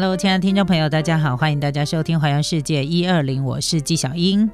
[0.00, 4.48] Hello，亲爱的听众朋友，大家好，欢迎大家收听《环游世界一二零》，我是纪小英。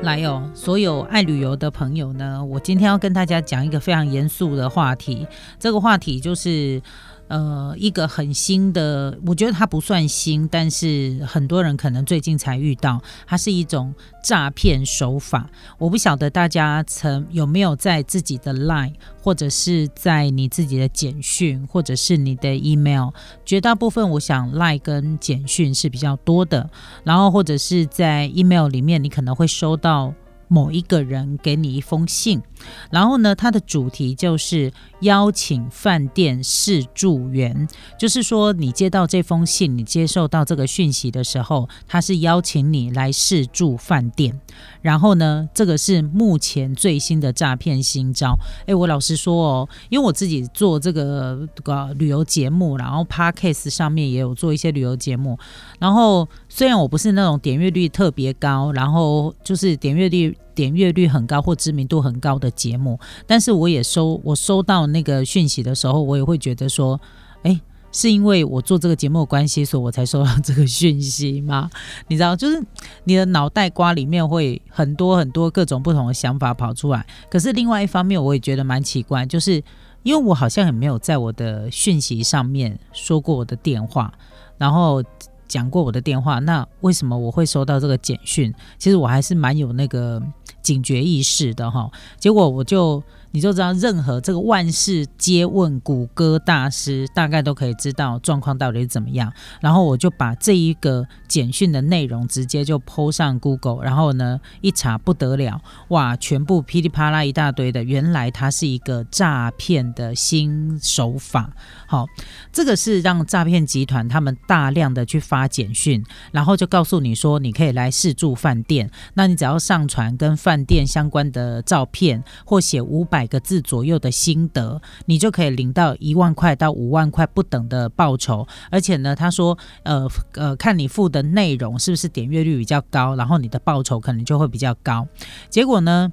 [0.00, 5.26] 来哦，所有爱旅游的朋友呢，我今天要跟大家讲一个非常严肃的话题，
[5.58, 6.80] 这个话题就是。
[7.28, 13.92] 呃，一个很新的，我觉得它不算新，但是很多人可能最近才遇到，它是一种
[14.22, 15.50] 诈骗手法。
[15.78, 23.10] 我不晓得大家曾有没有在自己的 Line，或者是在你自己的简讯，或者是你的 email，
[23.44, 26.70] 绝大部分我想 Line 跟简讯是比较多的，
[27.02, 30.14] 然后或者是在 email 里面，你可能会收到。
[30.48, 32.42] 某一个人给你一封信，
[32.90, 44.40] 然后呢，它的主题就是邀请饭店试住员，就是说你接到这封信，你接受到这个讯息的时候，他是邀请你来试住饭店。
[44.80, 48.38] 然后呢，这个是目前最新的诈骗新招。
[48.66, 55.36] 哎，我老实说哦，因为我自己做这个个旅游节目，然后 Podcast 上面也有做一些旅游节目，
[55.80, 60.34] 然后虽然我不是那种点阅率特别高，然后就是点阅率。
[60.54, 66.98] 点阅率很高或知名度很高的节目，但是我也收我收到那个讯息的时候，我也会觉得说，
[67.42, 67.60] 哎，
[67.92, 71.68] 是因为我做这个节目关系，所以我才收到这个讯息吗？
[72.08, 72.58] 你知道，就是
[73.04, 77.06] 你的脑袋瓜里面会很多很多各种不同的想法跑出来。
[77.28, 79.62] 可是另外一方面，我也觉得蛮奇怪，就是
[80.04, 84.10] 因为我好像也没有在我的讯息上面说过我的电话，
[84.56, 85.04] 然后。
[85.48, 88.52] 讲过我的电话，那为什么我会收到这个简讯？
[88.78, 90.22] 其实我还是蛮有那个
[90.62, 91.90] 警觉意识的哈。
[92.18, 93.02] 结果我就。
[93.36, 99.30] 你就知道，任何这个万事皆问谷歌大师，大概都可以知道状况到底是怎么样。
[99.60, 111.52] 然后我就把这一个简讯的内容直接就抛上 Google，然后呢一查不得了，哇，全部噼里啪啦一大堆的，原来它是一个诈骗的新手法。
[111.86, 112.06] 好，
[112.50, 116.02] 这个是让诈骗集团他们大量的去发简讯，
[116.32, 123.25] 然后就告诉你说你可以来试住饭店，那你只要上传跟饭店相关的照片或写五百。
[123.26, 128.46] 个字左右的心得，你就可以领到一万块到五万块不等的报酬。
[128.70, 135.06] 而且呢，他说，呃呃，看你付的内容是不是点阅率比较高，然后你的报酬可能就会比较高。
[135.48, 136.12] 结果呢，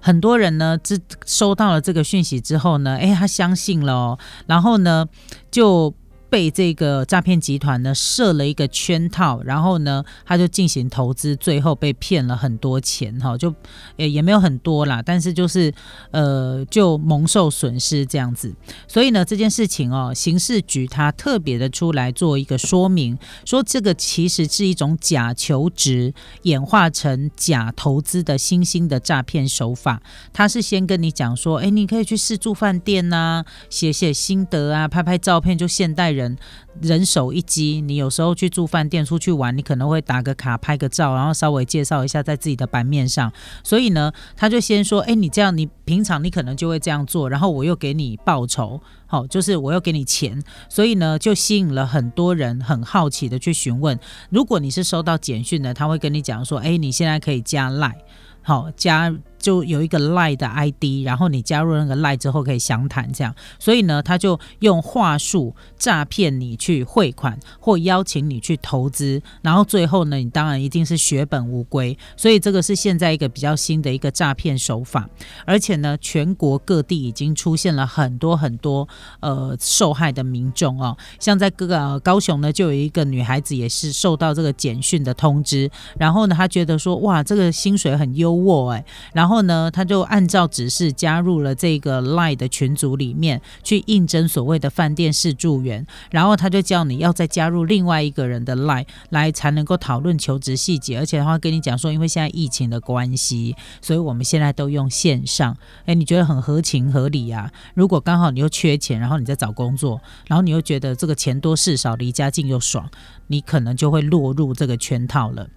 [0.00, 5.06] 很多人呢，这收到了这个讯息之后呢，诶，他相信了，然后呢，
[5.50, 5.94] 就。
[6.30, 13.54] 被这个诈骗集团呢设了一个圈套，然后呢他就进行投资，最后被骗了很多钱哈，就
[13.96, 15.72] 也也没有很多啦，但是就是
[16.10, 18.54] 呃就蒙受损失这样子。
[18.86, 26.12] 所以呢这件事情哦，刑事局他特别的出来做一个说明，说这个其实是一种假求职
[26.42, 30.02] 演化成假投资的新兴的诈骗手法。
[30.34, 36.17] 他是先跟你讲说，哎，你可以去试住饭店呐，写写心得啊，拍拍照片，就现代。
[36.17, 36.36] 人人
[36.82, 43.32] 人手一机，你有时候去住饭店、出去玩，你可能会打个卡、拍个照，然后稍微介绍一下在自己的版面上。
[43.62, 53.98] 所以呢，他就先说：“哎，你这样，你平常你可能就会这样做，然后我又给你报酬，好，就是我又给你钱。”所以呢，就吸引了很多人很好奇的去询问。
[54.30, 57.96] 如果你是收到简讯的，他会跟你讲说：“哎，你现在可以加赖，
[58.42, 71.96] 好加。”就有一个赖的 ID，然后你加入那个赖之后可以详谈这样，所以呢，他就用话术诈骗你去汇款或邀请你去投资，然后最后呢，你当然一定是血本无归。
[72.16, 75.08] 所以这个是现在一个比较新的一个诈骗手法，
[75.46, 78.86] 而且呢，全国各地已经出现了很多很多
[79.20, 89.37] 呃受害的民众哦，像在各个高雄呢，就有一个女孩子也是受到这个简讯的通知，然后呢，她觉得说哇，这个薪水很优渥哎，然后。
[89.38, 95.86] 后呢，他就按照指示加入了这个 Line 的群组里面去应征所谓的饭店试住员。
[96.10, 105.56] 然后他就叫你要再加入另外一个人的 Line 来才能够讨论求职细节，而且他会跟你讲说，因为现在疫情的关系，所以我们现在都用线上。
[105.86, 107.52] 哎，你觉得很合情合理啊？
[107.74, 112.90] 如果刚好你又缺钱，然后你在找工作，然后你又觉得这个钱多事少，离家近又爽，
[113.28, 115.48] 你可能就会落入这个圈套了。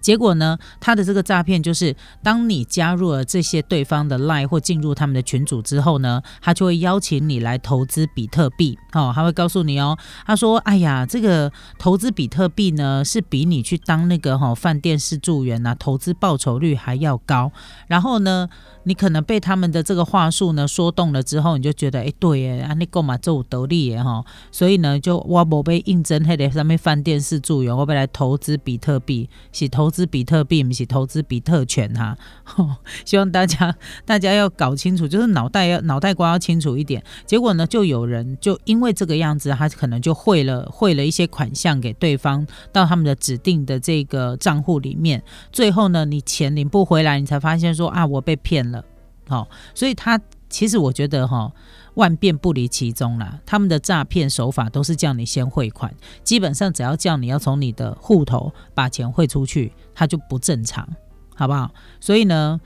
[0.00, 8.78] 结果呢，他的这个诈骗就是，当你加入了这些对方的 lie 或进入他们的群组之后呢，他就会邀请你来投资比特币。
[8.92, 17.52] 哦，他会告诉你哦，他说：“哎呀，这个投资比特币呢，是比你去当那个哈饭店式助员呐，投资报酬率还要高。”
[17.86, 18.48] 然后呢？
[18.84, 32.16] 你可能被他们的这个话术呢说动了之后，你就觉得哎，对耶，啊，你购买就得利耶哈，所以呢，就我不被应征，还得上面饭店式助员，我被来投资比特币，是投投资比特币，不是投资比特权哈。
[33.04, 37.02] 希望大家大家要搞清楚，就是脑袋要脑袋瓜要清楚一点。
[37.26, 45.20] 结果呢，就有人就因为这个样子，他可能就汇了汇了一些款项给对方到他们的指定的这个账户里面，
[45.50, 48.84] 最后呢，你钱领不回来，你才发现说啊，我被骗了。
[49.26, 50.20] 好，所以他
[50.50, 51.50] 其实我觉得哈。
[51.94, 55.92] 万变不离其宗啦，他们的诈骗手法都是叫你先汇款，
[56.22, 60.88] 基本上只要叫你要从你的户头把钱汇出去，它就不正常，
[61.34, 61.68] 好不好？
[61.98, 62.60] 所以呢，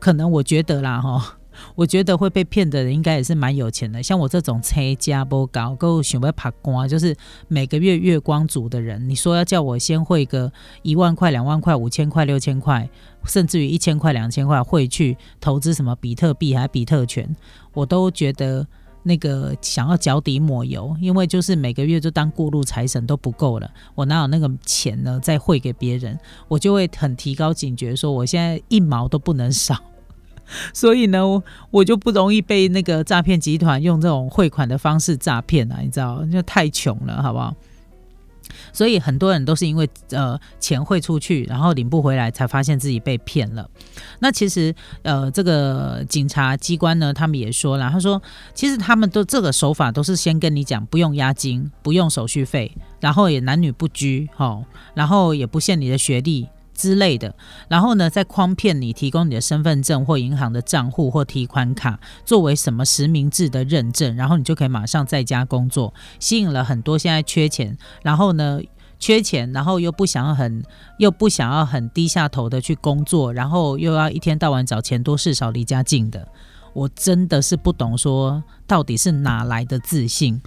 [0.00, 1.36] 可能我觉得啦，哈。
[1.74, 7.14] 我觉得会被骗的人应该也是蛮有钱的，像我这种车加波高够想要爬光，就是
[7.48, 10.52] 每个月月光族的人，你说要叫我先汇个
[10.82, 12.88] 一万块、两万块、五千块、六千块，
[13.24, 17.34] 甚至于一千块、两千块汇去投资什么比特币还比特权，
[17.72, 18.66] 我都觉得
[19.02, 25.20] 那个想要脚底抹油，因为就是每个月就当过路财神都不够了，我哪有那个钱呢？
[25.22, 26.18] 再汇给别人，
[26.48, 29.76] 我就会很提高警觉，说我现在一毛都不能少。
[30.72, 31.22] 所以呢，
[31.70, 37.54] 我就不容易被那个诈骗集团用这种汇款的方式诈骗了，你知道，就太穷了，好不好？
[38.72, 43.68] 所以很多人都是因为呃钱汇出去，然后领不回来，才发现自己被骗了。
[44.20, 48.20] 那其实呃这个警察机关呢，他们也说了，他说
[48.52, 52.70] 其实他们都这个手法都是先跟你讲不用押金，不用手续费，
[53.00, 54.62] 然后也男女不拘，哈，
[54.94, 56.48] 然后也不限你的学历。
[56.74, 57.34] 之类的，
[57.68, 68.60] 然后呢，再诓骗你提供你的身份证或银行的账户或提款卡作为什么实名制的认证，然后你就可以马上在家工作，吸引了很多现在缺钱，然后呢
[68.98, 70.62] 缺钱，然后又不想要很
[70.98, 76.26] 又不想要很低下头的去工作，然后又要一天到晚找钱多事少离家近的，
[76.72, 80.40] 我真的是不懂说到底是哪来的自信。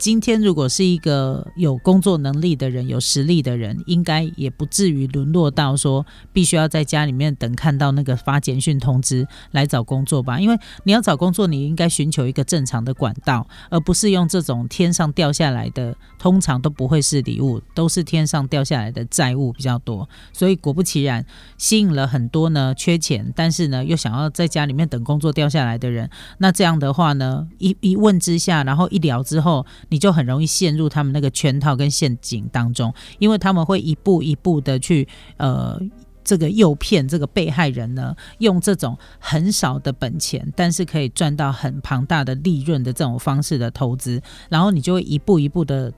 [0.00, 10.40] 今天如果是一个有工作能力的人、有实力的人，应该也不至于沦落到说必须要在家里面等看到那个发简讯通知来找工作吧？
[10.40, 20.08] 因为你要找工作，你应该寻求一个正常的管道，而不是用这种天上掉下来的，通常都不会是礼物，都是天上掉下来的债务比较多。
[20.32, 21.22] 所以果不其然，
[21.58, 26.08] 吸引了很多呢缺钱，但是呢又想要在家里面等工作掉下来的人。
[26.38, 29.66] 那这样的话呢，一一问之下，然后一聊之后。
[29.90, 35.06] 你就很容易陷入他们那个圈套跟陷阱当中，因为他们会一步一步的去
[35.36, 35.78] 呃
[36.24, 45.92] 这个诱骗这个被害人呢，用这种很少的本钱，但是可以赚到很庞大的利润的这种方式的投资，然后你就会一步一步的。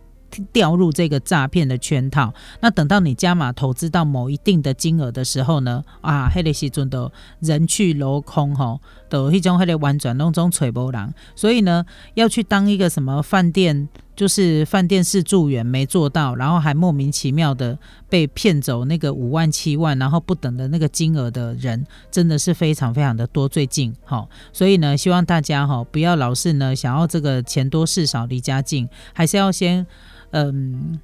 [0.52, 11.84] 掉入这个诈骗的圈套，那等到你加码投资到某一定的金额的时候呢，啊，黑的时阵都人去楼空吼，都迄种黑的玩转弄中吹波浪，所以呢，
[12.14, 17.78] 要去当一个什么饭店，就是饭店是住员没做到，然后还莫名其妙的
[18.08, 23.48] 被骗走那个五万七万，然后不等的那个金额的人，真的是非常非常的多。
[23.48, 29.86] 最近哈，所以呢，希望大家哈不要老是呢想要这个钱多事少离家近，还是要先。
[30.34, 30.98] 嗯，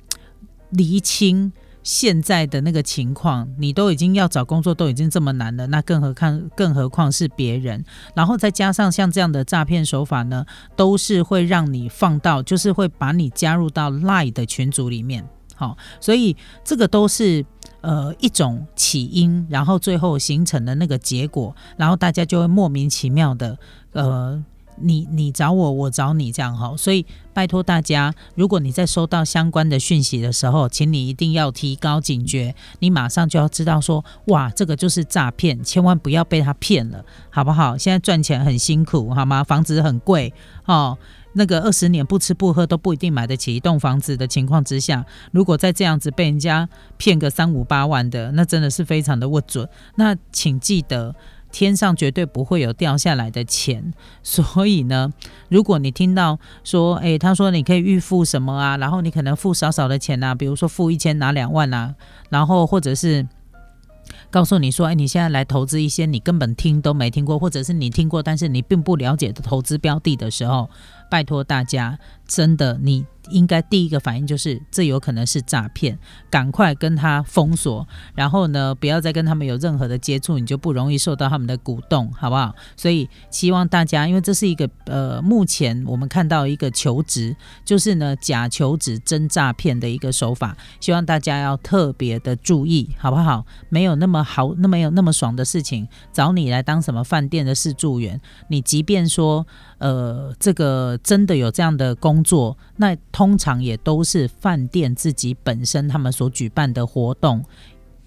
[0.70, 1.52] 厘清
[1.88, 7.82] 现在的那个情况，你都已经要找工作都已经这么难了，那更何况更何况是别人，
[8.14, 10.44] 然后再加上像这样的诈骗手法呢，
[10.76, 17.42] 都是会让你放到，就是会把你加入到 Lie 的群组里面，好，所以这个都是
[17.80, 23.58] 呃一种起因，然后最后形成的那个结果，然后大家就会莫名其妙的
[23.92, 24.44] 呃。
[24.80, 37.76] 你你找我，我找你，这样哈，所以拜托大家，如果你在收到相关的讯息的时候，请你一定要提高警觉，你马上就要知道说，哇，这个就是诈骗，千万不要被他骗了，好不好？
[37.76, 39.44] 现在赚钱很辛苦，好吗？
[39.44, 40.32] 房子很贵
[40.64, 40.96] 哦，
[41.32, 49.68] 那个二十年不吃不喝都不一定买得起一栋房子的情况之下，如果再这样子被人家骗个三五八万的，那真的是非常的不准。
[49.96, 51.14] 那请记得。
[51.50, 55.12] 天上绝对不会有掉下来的钱， 所以呢，
[55.48, 61.94] 如果你听到说，诶，他说你可以预付什么啊，然后你可能付少少的钱啊，比如说付一千拿两万啊，
[62.28, 63.26] 然后或者是
[64.30, 70.68] 告诉你说，哎，你现在来投资一些你根本听都没听过，或者是你听过但是你并不了解的投资标的的时候，
[71.10, 73.06] 拜托大家，真的你。
[73.30, 75.98] 应该第一个反应就是这有可能是诈骗，
[76.30, 82.54] 赶快跟他封锁，然后呢，不要再跟他们有任何的接触，你就不容易受到他们的鼓动，好不好？
[82.74, 87.36] 所以希望大家，因为这是一个呃，目前我们看到一个求职，
[87.66, 93.44] 就是呢假求职真诈骗的一个手法，希望大家要特别的注意，好不好？
[93.68, 99.46] 没有那么好，那么有那么爽的事情，找你来当什么饭店的试住员，你即便说。
[99.80, 107.44] 呃，这个真的有这样的工作，那通常也都是饭店自己本身他们所举办的活动，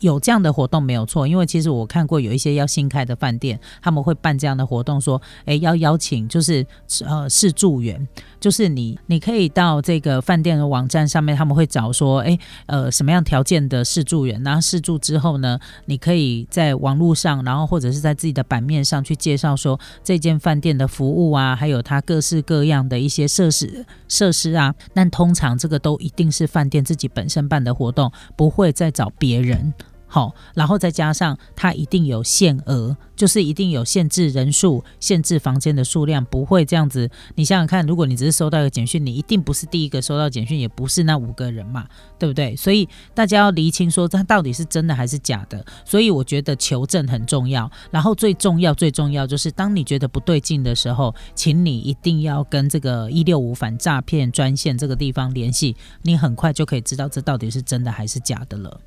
[0.02, 6.66] 有这样的活动没有错，因为其实我看过有一些要新开的饭店，他们会办这样的活动，说，诶要邀请就是
[7.06, 8.08] 呃试住员，
[8.40, 29.72] 就是你你可以到这个饭店的网站上面，他们会找说，诶呃什么样条件的试住员，然后试住之后呢，你可以在网络上，然后或者是在自己的版面上去介绍说这间饭店的服务啊，还有它各式各样的一些设施设施啊，但通常这个都一定是饭店自己本身办的活动，不会再找别人。
[30.14, 37.10] 好，然后再加上它一定有限额，就是一定有限制人数、限制房间的数量，不会这样子。
[37.36, 41.88] 你想想看，如果你只是收到一个简讯，你一定不是第一个收到简讯，也不是那五个人嘛，
[42.20, 42.54] 对不对？
[42.58, 45.66] 所以大家要厘清说，它到底是真的还是假的。
[45.86, 47.72] 所以我觉得求证很重要。
[47.90, 58.78] 然后最重要、最重要就是，当你觉得不对劲的时候，请你一定要跟这个一六五反诈骗专线这个地方联系，你很快就可以知道这到底是真的还是假的了。